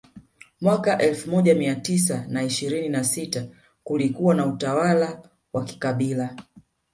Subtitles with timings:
[0.61, 3.47] Mwaka elfu moja mia tisa na ishirini na sita
[3.83, 6.35] kulikuwa na utawala wa kikabila